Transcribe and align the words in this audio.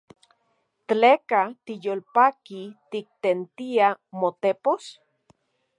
¿Tleka 0.87 1.41
tiyolpaki 1.65 2.61
tiktentia 2.91 3.87
motepos? 4.19 4.83